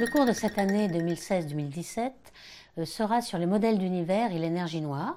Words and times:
Le 0.00 0.08
cours 0.08 0.26
de 0.26 0.32
cette 0.32 0.58
année 0.58 0.88
2016-2017 0.88 2.10
euh, 2.78 2.84
sera 2.84 3.22
sur 3.22 3.38
les 3.38 3.46
modèles 3.46 3.78
d'univers 3.78 4.32
et 4.32 4.38
l'énergie 4.40 4.80
noire. 4.80 5.16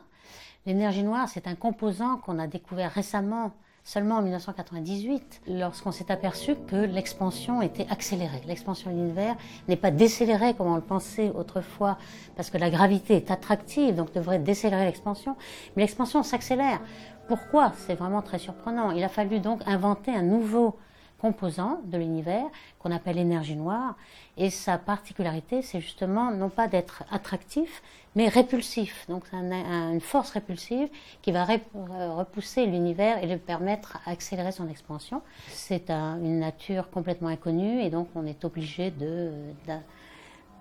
L'énergie 0.68 1.02
noire, 1.02 1.28
c'est 1.28 1.48
un 1.48 1.56
composant 1.56 2.18
qu'on 2.18 2.38
a 2.38 2.46
découvert 2.46 2.92
récemment 2.92 3.54
seulement 3.84 4.18
en 4.18 4.22
1998, 4.22 5.42
lorsqu'on 5.48 5.92
s'est 5.92 6.12
aperçu 6.12 6.56
que 6.68 6.76
l'expansion 6.76 7.64
était 7.64 7.88
accélérée. 7.90 8.44
L'expansion 8.46 8.92
de 8.92 8.98
l'univers 8.98 9.36
n'est 9.68 9.78
pas 9.78 9.90
décélérée 9.90 10.54
comme 10.54 10.68
on 10.68 10.76
le 10.76 10.82
pensait 10.82 11.32
autrefois, 11.32 11.98
parce 12.36 12.52
que 12.52 12.60
la 12.60 12.70
gravité 12.70 13.16
est 13.16 13.32
attractive, 13.32 13.96
donc 13.96 14.14
devrait 14.14 14.38
décélérer 14.38 14.86
l'expansion, 14.86 15.38
mais 15.76 15.84
l'expansion 15.84 16.22
s'accélère. 16.22 16.82
Pourquoi? 17.28 17.72
C'est 17.88 17.96
vraiment 17.96 18.22
très 18.22 18.38
surprenant. 18.38 18.92
Il 18.92 19.04
a 19.04 19.10
fallu 19.10 19.40
donc 19.40 19.62
inventer 19.66 20.14
un 20.14 20.22
nouveau 20.22 20.76
composant 21.20 21.82
de 21.86 21.98
l'univers 21.98 22.46
qu'on 22.80 22.92
appelle 22.92 23.16
l'énergie 23.16 23.56
noire. 23.56 23.96
Et 24.38 24.50
sa 24.50 24.78
particularité, 24.78 25.62
c'est 25.62 25.82
justement 25.82 26.32
non 26.32 26.50
pas 26.50 26.68
d'être 26.68 27.04
attractif, 27.12 27.82
mais 28.16 28.28
répulsif. 28.28 29.06
Donc 29.10 29.24
c'est 29.30 29.36
une 29.38 30.02
force 30.02 30.32
répulsive 30.32 30.90
qui 31.22 31.32
va 31.32 31.46
repousser 31.46 32.66
l'univers 32.66 33.24
et 33.24 33.28
lui 33.28 33.38
permettre 33.38 34.00
d'accélérer 34.06 34.52
son 34.52 34.68
expansion. 34.70 35.22
C'est 35.48 35.90
une 35.90 36.40
nature 36.40 36.90
complètement 36.92 37.30
inconnue 37.30 37.82
et 37.82 37.90
donc 37.90 38.10
on 38.16 38.26
est 38.26 38.46
obligé 38.46 38.94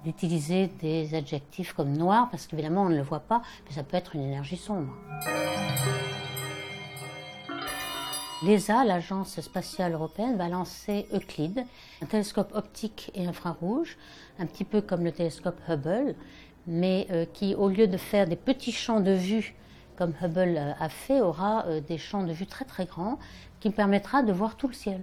d'utiliser 0.04 0.68
des 0.80 1.14
adjectifs 1.14 1.72
comme 1.72 1.96
noir 1.96 2.28
parce 2.30 2.46
qu'évidemment 2.46 2.82
on 2.82 2.88
ne 2.88 2.96
le 2.96 3.02
voit 3.02 3.20
pas, 3.20 3.42
mais 3.66 3.74
ça 3.74 3.82
peut 3.82 3.96
être 3.96 4.14
une 4.14 4.22
énergie 4.22 4.56
sombre. 4.56 4.94
L'ESA, 8.42 8.84
l'Agence 8.84 9.40
spatiale 9.40 9.94
européenne, 9.94 10.36
va 10.36 10.48
lancer 10.48 11.06
Euclide, 11.14 11.64
un 12.02 12.06
télescope 12.06 12.54
optique 12.54 13.10
et 13.14 13.26
infrarouge, 13.26 13.96
un 14.38 14.44
petit 14.44 14.64
peu 14.64 14.82
comme 14.82 15.04
le 15.04 15.12
télescope 15.12 15.58
Hubble, 15.66 16.14
mais 16.66 17.06
euh, 17.10 17.24
qui, 17.32 17.54
au 17.54 17.70
lieu 17.70 17.86
de 17.86 17.96
faire 17.96 18.28
des 18.28 18.36
petits 18.36 18.72
champs 18.72 19.00
de 19.00 19.12
vue 19.12 19.54
comme 19.96 20.12
Hubble 20.20 20.58
euh, 20.58 20.72
a 20.78 20.90
fait, 20.90 21.22
aura 21.22 21.64
euh, 21.66 21.80
des 21.80 21.96
champs 21.96 22.24
de 22.24 22.32
vue 22.32 22.46
très 22.46 22.66
très 22.66 22.84
grands 22.84 23.18
qui 23.58 23.70
permettra 23.70 24.22
de 24.22 24.32
voir 24.32 24.56
tout 24.56 24.68
le 24.68 24.74
ciel. 24.74 25.02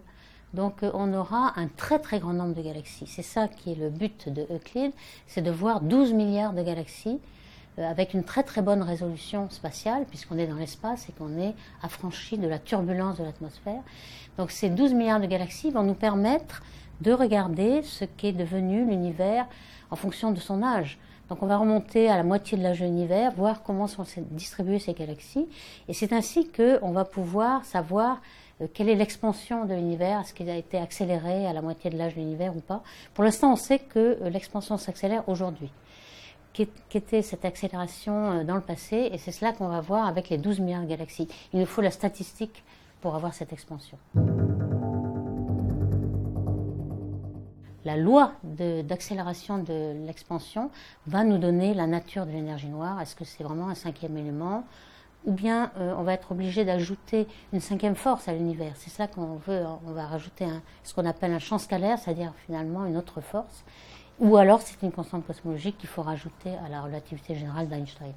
Donc 0.54 0.82
on 0.94 1.12
aura 1.16 1.60
un 1.60 1.68
très 1.68 1.98
très 1.98 2.20
grand 2.20 2.34
nombre 2.34 2.54
de 2.54 2.62
galaxies. 2.62 3.08
C'est 3.08 3.24
ça 3.24 3.48
qui 3.48 3.72
est 3.72 3.76
le 3.76 3.90
but 3.90 4.30
de 4.30 4.46
Euclide, 4.54 4.92
c'est 5.26 5.42
de 5.42 5.50
voir 5.50 5.82
12 5.82 6.14
milliards 6.14 6.54
de 6.54 6.62
galaxies 6.62 7.20
avec 7.78 8.14
une 8.14 8.24
très 8.24 8.44
très 8.44 8.62
bonne 8.62 8.82
résolution 8.82 9.50
spatiale, 9.50 10.06
puisqu'on 10.06 10.38
est 10.38 10.48
dans 10.48 10.56
l'espace 10.56 11.10
et 11.10 11.12
qu'on 11.14 11.38
est 11.38 11.56
affranchi 11.82 12.38
de 12.38 12.48
la 12.48 12.60
turbulence 12.60 13.18
de 13.18 13.24
l'atmosphère. 13.24 13.82
Donc 14.38 14.52
ces 14.52 14.70
12 14.70 14.94
milliards 14.94 15.20
de 15.20 15.26
galaxies 15.26 15.72
vont 15.72 15.84
nous 15.84 15.94
permettre 15.94 16.62
de 17.02 17.12
regarder 17.12 17.82
ce 17.84 18.06
qu'est 18.06 18.32
devenu 18.32 18.86
l'univers 18.86 19.48
en 19.92 19.96
fonction 19.96 20.32
de 20.32 20.40
son 20.40 20.64
âge. 20.64 20.98
Donc 21.30 21.42
on 21.42 21.48
va 21.48 21.58
remonter 21.58 22.10
à 22.10 22.18
la 22.18 22.24
moitié 22.24 22.58
de 22.58 22.64
l'âge 22.64 22.80
de 22.80 22.86
l'univers, 22.86 23.32
voir 23.32 23.64
comment 23.64 23.88
sont 23.88 24.06
distribuées 24.32 24.80
ces 24.80 24.94
galaxies, 24.94 25.48
et 25.88 25.94
c'est 25.94 26.14
ainsi 26.14 26.50
qu'on 26.50 26.92
va 26.92 27.06
pouvoir 27.06 27.66
savoir 27.66 28.22
euh, 28.62 28.68
quelle 28.72 28.90
est 28.90 28.96
l'expansion 28.96 29.66
de 29.66 29.74
l'univers, 29.74 30.20
est-ce 30.20 30.34
qu'il 30.34 30.50
a 30.50 30.56
été 30.58 30.78
accéléré 30.78 31.48
à 31.48 31.54
la 31.54 31.62
moitié 31.62 31.90
de 31.90 31.98
l'âge 31.98 32.16
de 32.16 32.20
l'univers 32.20 32.56
ou 32.56 32.60
pas. 32.60 32.84
Pour 33.14 33.24
l'instant, 33.24 33.54
on 33.54 33.56
sait 33.56 33.80
que 33.80 34.20
euh, 34.22 34.30
l'expansion 34.30 34.78
s'accélère 34.78 35.28
aujourd'hui 35.28 35.72
qu'était 36.54 37.22
cette 37.22 37.46
accélération 37.46 38.32
euh, 38.32 38.44
dans 38.44 38.56
le 38.56 38.62
passé, 38.62 39.10
et 39.12 39.18
c'est 39.18 39.32
cela 39.32 39.52
qu'on 39.52 39.68
va 39.68 39.82
voir 39.82 40.08
avec 40.08 40.30
les 40.30 40.38
12 40.38 40.60
milliards 40.60 40.84
de 40.84 40.88
galaxies. 40.88 41.28
Il 41.52 41.60
nous 41.60 41.66
faut 41.66 41.82
la 41.82 41.92
statistique 41.92 42.64
pour 43.02 43.16
avoir 43.16 43.34
cette 43.34 43.52
expansion. 43.52 43.98
La 47.86 47.98
loi 47.98 48.32
d'accélération 48.44 49.58
de, 49.58 50.06
l'expansion 50.06 50.72
va 51.06 51.26
nous 51.26 51.38
donner 51.38 51.74
la 51.74 51.86
nature 51.86 52.26
de 52.26 52.32
l'énergie 52.32 52.70
noire. 52.70 53.02
Est-ce 53.02 53.14
que 53.14 53.26
c'est 53.26 53.44
vraiment 53.44 53.68
un 53.68 53.76
cinquième 53.76 54.18
élément? 54.18 54.64
Ou 55.26 55.34
bien 55.34 55.72
euh, 55.78 55.94
on 55.98 56.04
va 56.04 56.14
être 56.14 56.32
obligé 56.32 56.64
d'ajouter 56.64 57.28
une 57.52 57.60
cinquième 57.60 57.96
force 57.96 58.30
à 58.30 58.34
l'univers. 58.34 58.74
C'est 58.76 58.90
ça 58.90 59.08
qu'on 59.08 59.36
veut. 59.36 59.64
On 59.86 59.92
va 59.92 60.06
rajouter 60.06 60.46
ce 60.84 60.94
qu'on 60.94 61.06
appelle 61.06 61.34
un 61.34 61.40
champ 61.40 61.58
scalaire, 61.58 61.98
c'est-à-dire 62.00 62.34
finalement 62.46 62.86
une 62.86 62.96
autre 62.96 63.20
force. 63.20 63.66
Ou 64.24 64.38
alors 64.38 64.62
c'est 64.62 64.82
une 64.82 64.92
constante 64.94 65.28
cosmologique 65.28 65.78
qu'il 65.78 65.90
faut 65.90 66.02
rajouter 66.02 66.52
à 66.66 66.70
la 66.70 66.82
relativité 66.82 67.36
générale 67.36 67.68
d'Einstein. 67.68 68.14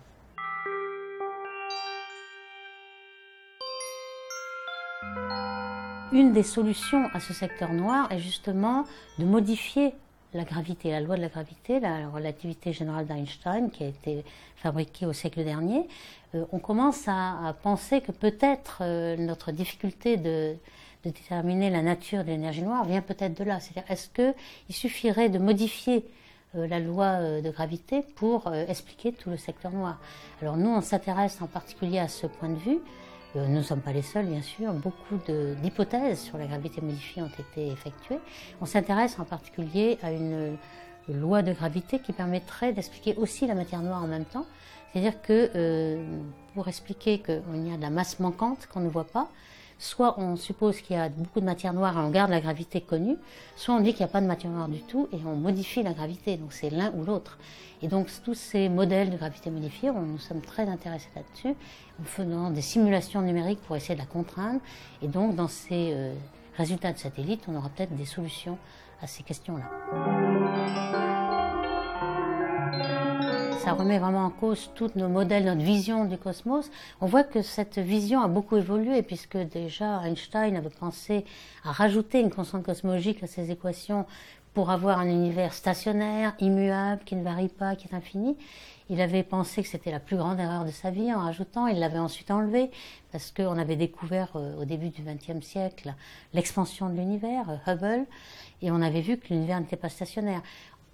Une 6.13 6.33
des 6.33 6.45
solutions 6.45 7.09
à 7.13 7.19
ce 7.19 7.33
secteur 7.33 7.73
noir 7.73 8.07
est 8.13 8.21
justement 8.21 8.85
de 9.19 9.25
modifier 9.25 9.95
la 10.33 10.45
gravité, 10.45 10.93
la 10.93 11.01
loi 11.01 11.17
de 11.17 11.23
la 11.23 11.29
gravité, 11.29 11.81
la 11.81 12.09
relativité 12.09 12.73
générale 12.73 13.07
d'Einstein 13.07 13.73
qui 13.73 13.83
a 13.83 13.89
été 13.89 14.25
fabriquée 14.55 15.07
au 15.07 15.13
siècle 15.13 15.43
dernier. 15.43 15.89
Euh, 16.37 16.45
on 16.53 16.61
commence 16.61 17.09
à, 17.09 17.53
penser 17.65 18.01
que 18.01 18.13
peut-être 18.13 18.79
euh, 18.83 19.17
notre 19.17 19.51
difficulté 19.51 20.17
de, 20.17 20.57
de 21.07 21.13
déterminer 21.13 21.71
la 21.71 21.83
nature 21.83 22.25
de 22.25 22.29
l'énergie 22.29 22.63
noire 22.63 22.85
vient 22.85 23.01
peut-être 23.01 23.39
de 23.39 23.45
là. 23.45 23.61
C'est-à-dire, 23.61 23.91
est-ce 23.91 24.09
qu'il 24.11 24.75
suffirait 24.75 25.29
de 25.29 25.39
modifier 25.39 26.05
euh, 26.55 26.67
la 26.67 26.81
loi 26.81 27.05
euh, 27.05 27.41
de 27.41 27.51
gravité 27.51 28.03
pour 28.17 28.49
euh, 28.49 28.67
expliquer 28.67 29.13
tout 29.13 29.31
le 29.31 29.37
secteur 29.37 29.73
noir? 29.73 29.99
Alors 30.43 30.57
nous, 30.57 30.71
on 30.71 30.81
s'intéresse 30.81 31.41
en 31.41 31.47
particulier 31.47 31.99
à 31.99 32.09
ce 32.09 32.27
point 32.27 32.49
de 32.49 32.59
vue. 32.59 32.79
nous 33.35 33.49
ne 33.49 33.63
sommes 33.63 33.81
pas 33.81 33.93
les 33.93 34.03
seuls, 34.03 34.27
bien 34.27 34.43
sûr. 34.43 34.73
Beaucoup 34.73 35.19
d'hypothèses 35.63 36.21
sur 36.21 36.39
la 36.39 36.47
gravité 36.47 36.81
modifiée 36.81 37.23
ont 37.23 37.31
été 37.39 37.69
effectuées. 37.69 38.19
On 38.61 38.67
s'intéresse 38.67 39.19
en 39.19 39.25
particulier 39.25 39.99
à 40.03 40.11
une 40.11 40.57
loi 41.09 41.43
de 41.43 41.53
gravité 41.53 42.01
qui 42.01 42.13
permettrait 42.13 42.73
d'expliquer 42.73 43.15
aussi 43.17 43.47
la 43.47 43.55
matière 43.55 43.83
noire 43.83 44.03
en 44.03 44.09
même 44.09 44.25
temps. 44.25 44.47
C'est-à-dire 44.93 45.21
que 45.21 45.99
pour 46.55 46.67
expliquer 46.67 47.19
qu'il 47.19 47.67
y 47.67 47.73
a 47.73 47.77
de 47.77 47.83
la 47.83 47.91
masse 47.91 48.19
manquante 48.19 48.67
qu'on 48.73 48.81
ne 48.81 48.89
voit 48.89 49.05
pas, 49.05 49.29
soit 49.79 50.19
on 50.19 50.37
suppose 50.37 50.81
qu'il 50.81 50.97
y 50.97 50.99
a 50.99 51.09
beaucoup 51.09 51.41
de 51.41 51.45
matière 51.45 51.73
noire 51.73 51.97
et 51.97 52.01
on 52.01 52.11
garde 52.11 52.31
la 52.31 52.41
gravité 52.41 52.81
connue, 52.81 53.17
soit 53.57 53.75
on 53.75 53.81
dit 53.81 53.93
qu'il 53.93 54.05
n'y 54.05 54.11
a 54.11 54.13
pas 54.13 54.21
de 54.21 54.27
matière 54.27 54.53
noire 54.53 54.69
du 54.69 54.81
tout 54.81 55.09
et 55.13 55.19
on 55.27 55.37
modifie 55.37 55.83
la 55.83 55.93
gravité. 55.93 56.37
Donc 56.37 56.53
c'est 56.53 56.71
l'un 56.71 56.93
ou 56.95 57.05
l'autre. 57.05 57.39
Et 57.83 57.89
donc 57.89 58.09
tous 58.25 58.35
ces 58.35 58.69
modèles 58.69 59.11
de 59.11 59.17
gravité 59.17 59.51
modifiée, 59.51 59.91
nous 59.91 60.19
sommes 60.19 60.41
très 60.41 60.67
intéressés 60.69 61.11
là-dessus, 61.15 61.55
en 62.01 62.05
faisant 62.05 62.51
des 62.51 62.63
simulations 62.63 63.21
numériques 63.21 63.61
pour 63.63 63.77
essayer 63.77 63.95
de 63.95 64.01
la 64.01 64.07
contraindre. 64.07 64.61
Et 65.03 65.09
donc 65.09 65.37
dans 65.37 65.49
ces 65.49 65.93
euh, 65.93 66.15
résultats 66.57 66.93
de 66.93 66.99
satellites, 66.99 67.45
on 67.49 67.57
aura 67.57 67.69
peut-être 67.69 67.95
des 67.95 68.07
solutions 68.07 68.59
à 69.03 69.07
ces 69.07 69.23
questions-là 69.23 71.16
ça 73.67 73.73
remet 73.73 73.99
vraiment 73.99 74.27
en 74.27 74.31
cause 74.31 74.71
tous 74.77 74.93
nos 74.95 75.09
modèles, 75.09 75.45
notre 75.45 75.61
vision 75.61 76.05
du 76.05 76.17
cosmos. 76.17 76.71
On 77.01 77.07
voit 77.07 77.25
que 77.25 77.43
cette 77.43 77.79
vision 77.79 78.21
a 78.21 78.29
beaucoup 78.29 78.57
évolué 78.57 79.03
puisque 79.03 79.37
déjà 79.37 80.07
Einstein 80.07 80.55
avait 80.55 80.71
pensé 80.71 81.25
à 81.65 81.73
rajouter 81.73 82.21
une 82.21 82.31
constante 82.31 82.63
cosmologique 82.63 83.25
à 83.25 83.27
ses 83.27 83.51
équations 83.51 84.07
pour 84.55 84.71
avoir 84.71 85.01
un 85.01 85.09
univers 85.09 85.53
stationnaire, 85.53 86.37
immuable, 86.39 87.03
qui 87.05 87.17
ne 87.17 87.25
varie 87.25 87.49
pas, 87.49 87.75
qui 87.75 87.89
est 87.89 87.95
infini. 87.95 88.37
Il 88.89 89.01
avait 89.01 89.25
pensé 89.25 89.65
que 89.65 89.69
c'était 89.69 89.91
la 89.91 89.99
plus 89.99 90.17
grande 90.17 90.39
erreur 90.39 90.65
de 90.65 90.71
sa 90.71 90.93
vie 90.93 91.13
en 91.13 91.19
rajoutant, 91.19 91.67
il 91.67 91.81
l'avait 91.81 91.99
ensuite 91.99 92.31
enlevé 92.31 92.71
parce 93.11 93.33
qu'on 93.33 93.59
avait 93.59 93.75
découvert 93.75 94.31
euh, 94.37 94.63
au 94.63 94.65
début 94.65 94.91
du 94.91 95.03
XXe 95.03 95.45
siècle 95.45 95.93
l'expansion 96.35 96.89
de 96.89 96.95
l'univers, 96.95 97.51
euh, 97.51 97.73
Hubble, 97.73 98.07
et 98.63 98.71
on 98.71 98.81
avait 98.81 99.01
vu 99.01 99.17
que 99.17 99.27
l'univers 99.31 99.59
n'était 99.59 99.77
pas 99.77 99.89
stationnaire. 99.89 100.41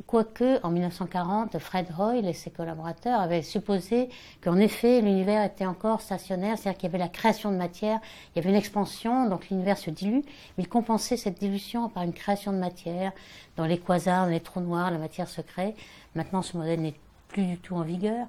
Quoique, 0.07 0.61
en 0.63 0.71
1940, 0.71 1.59
Fred 1.59 1.87
Hoyle 1.97 2.27
et 2.27 2.33
ses 2.33 2.51
collaborateurs 2.51 3.21
avaient 3.21 3.43
supposé 3.43 4.09
qu'en 4.43 4.59
effet, 4.59 5.01
l'univers 5.01 5.45
était 5.45 5.65
encore 5.65 6.01
stationnaire, 6.01 6.59
c'est-à-dire 6.59 6.79
qu'il 6.79 6.89
y 6.89 6.91
avait 6.91 6.99
la 6.99 7.09
création 7.09 7.51
de 7.51 7.57
matière, 7.57 8.01
il 8.35 8.39
y 8.39 8.41
avait 8.41 8.51
une 8.51 8.57
expansion, 8.57 9.29
donc 9.29 9.49
l'univers 9.49 9.79
se 9.79 9.91
dilue, 9.91 10.23
mais 10.57 10.65
ils 10.65 10.69
compensaient 10.69 11.17
cette 11.17 11.39
dilution 11.39 11.89
par 11.89 12.03
une 12.03 12.13
création 12.13 12.53
de 12.53 12.59
matière. 12.59 13.13
Dans 13.57 13.65
les 13.65 13.79
quasars, 13.79 14.27
dans 14.27 14.33
les 14.33 14.41
trous 14.41 14.61
noirs, 14.61 14.91
la 14.91 14.99
matière 14.99 15.29
se 15.29 15.41
crée. 15.41 15.75
Maintenant, 16.15 16.43
ce 16.43 16.57
modèle 16.57 16.81
n'est 16.81 16.95
plus 17.29 17.45
du 17.45 17.59
tout 17.59 17.77
en 17.77 17.83
vigueur, 17.83 18.27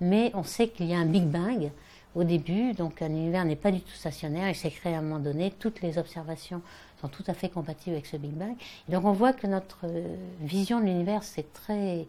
mais 0.00 0.30
on 0.34 0.42
sait 0.42 0.68
qu'il 0.68 0.86
y 0.86 0.94
a 0.94 0.98
un 0.98 1.06
Big 1.06 1.24
Bang 1.24 1.70
au 2.16 2.24
début, 2.24 2.72
donc 2.72 3.02
un 3.02 3.10
univers 3.10 3.44
n'est 3.44 3.56
pas 3.56 3.70
du 3.70 3.80
tout 3.80 3.94
stationnaire, 3.94 4.48
il 4.48 4.54
s'est 4.54 4.70
créé 4.70 4.94
à 4.94 4.98
un 4.98 5.02
moment 5.02 5.20
donné, 5.20 5.52
toutes 5.58 5.82
les 5.82 5.98
observations 5.98 6.62
sont 7.00 7.08
tout 7.08 7.24
à 7.26 7.34
fait 7.34 7.50
compatibles 7.50 7.94
avec 7.94 8.06
ce 8.06 8.16
Big 8.16 8.32
Bang. 8.32 8.56
donc 8.88 9.04
on 9.04 9.12
voit 9.12 9.34
que 9.34 9.46
notre 9.46 9.80
euh, 9.84 10.16
vision 10.40 10.80
de 10.80 10.86
l'univers 10.86 11.22
s'est 11.22 11.46
très 11.52 12.06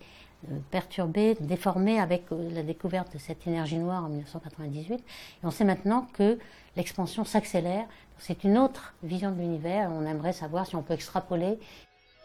euh, 0.50 0.58
perturbée, 0.72 1.36
déformée 1.42 2.00
avec 2.00 2.24
euh, 2.32 2.50
la 2.54 2.64
découverte 2.64 3.14
de 3.14 3.18
cette 3.18 3.46
énergie 3.48 3.78
noire 3.78 4.06
en 4.06 4.10
1998. 4.10 4.94
Et 4.94 5.02
on 5.44 5.52
sait 5.52 5.66
maintenant 5.66 6.08
que 6.14 6.40
l'expansion 6.78 7.26
s'accélère. 7.26 7.86
C'est 8.18 8.44
une 8.44 8.58
autre 8.58 8.94
vision 9.04 9.32
de 9.32 9.40
l'univers. 9.40 9.92
On 9.92 10.06
aimerait 10.06 10.34
savoir 10.34 10.68
si 10.68 10.76
on 10.76 10.84
peut 10.84 10.94
extrapoler. 10.94 11.58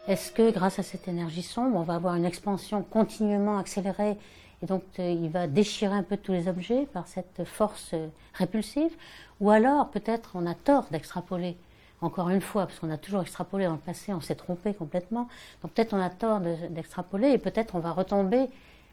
Est-ce 0.07 0.31
que 0.31 0.51
grâce 0.51 0.79
à 0.79 0.83
cette 0.83 1.07
énergie 1.07 1.41
sombre, 1.41 1.75
on 1.75 1.81
va 1.81 1.95
avoir 1.95 2.15
une 2.15 2.25
expansion 2.25 2.83
continuellement 2.83 3.57
accélérée 3.57 4.15
et 4.63 4.65
donc 4.65 4.83
il 4.97 5.29
va 5.29 5.45
déchirer 5.45 5.93
un 5.93 6.03
peu 6.03 6.17
tous 6.17 6.31
les 6.31 6.47
objets 6.47 6.87
par 6.93 7.07
cette 7.07 7.43
force 7.43 7.93
répulsive 8.33 8.95
Ou 9.41 9.51
alors 9.51 9.91
peut-être 9.91 10.31
on 10.33 10.45
a 10.47 10.55
tort 10.55 10.87
d'extrapoler 10.89 11.57
encore 12.03 12.29
une 12.29 12.41
fois, 12.41 12.65
parce 12.65 12.79
qu'on 12.79 12.91
a 12.91 12.97
toujours 12.97 13.21
extrapolé 13.21 13.65
dans 13.65 13.73
le 13.73 13.77
passé, 13.77 14.13
on 14.13 14.21
s'est 14.21 14.35
trompé 14.35 14.73
complètement. 14.73 15.29
Donc 15.61 15.71
peut-être 15.71 15.93
on 15.93 16.01
a 16.01 16.09
tort 16.09 16.41
d'extrapoler 16.41 17.29
et 17.29 17.37
peut-être 17.37 17.75
on 17.75 17.79
va 17.79 17.91
retomber 17.91 18.49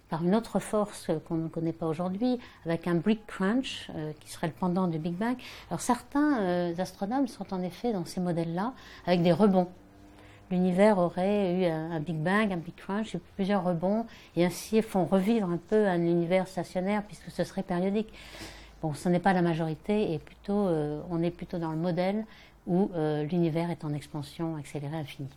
par 0.08 0.24
une 0.24 0.34
autre 0.34 0.58
force 0.58 1.10
qu'on 1.26 1.36
ne 1.36 1.48
connaît 1.48 1.72
pas 1.72 1.86
aujourd'hui, 1.86 2.38
avec 2.66 2.86
un 2.88 2.96
Big 2.96 3.20
Crunch, 3.26 3.90
euh, 3.94 4.12
qui 4.20 4.30
serait 4.30 4.48
le 4.48 4.52
pendant 4.52 4.88
du 4.88 4.98
Big 4.98 5.14
Bang. 5.14 5.36
Alors 5.70 5.80
certains 5.80 6.40
euh, 6.40 6.74
astronomes 6.78 7.28
sont 7.28 7.52
en 7.54 7.62
effet 7.62 7.92
dans 7.92 8.04
ces 8.04 8.20
modèles-là, 8.20 8.72
avec 9.06 9.22
des 9.22 9.32
rebonds. 9.32 9.68
L'univers 10.50 10.98
aurait 10.98 11.54
eu 11.54 11.64
un, 11.64 12.00
Big 12.00 12.16
Bang, 12.16 12.52
un 12.52 12.56
Big 12.56 12.74
Crunch, 12.74 13.16
plusieurs 13.36 13.64
rebonds, 13.64 14.06
et 14.36 14.44
ainsi 14.44 14.82
font 14.82 15.04
revivre 15.04 15.48
un 15.48 15.58
peu 15.58 15.86
un 15.86 16.00
univers 16.00 16.48
stationnaire, 16.48 17.02
puisque 17.04 17.30
ce 17.30 17.44
serait 17.44 17.62
périodique. 17.62 18.12
Bon, 18.82 18.94
ce 18.94 19.08
n'est 19.08 19.20
pas 19.20 19.32
la 19.32 19.42
majorité, 19.42 20.12
et 20.12 20.18
plutôt, 20.18 20.66
euh, 20.66 21.00
on 21.10 21.22
est 21.22 21.30
plutôt 21.30 21.58
dans 21.58 21.70
le 21.70 21.76
modèle 21.76 22.24
où 22.66 22.90
l'univers 23.30 23.70
est 23.70 23.84
en 23.84 23.92
expansion 23.94 24.56
accélérée 24.56 24.98
infinie. 24.98 25.28